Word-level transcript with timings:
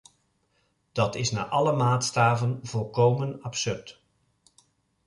Dat 0.91 1.15
is 1.15 1.31
naar 1.31 1.45
alle 1.45 1.75
maatstaven 1.75 2.59
volkomen 2.63 3.41
absurd. 3.41 4.03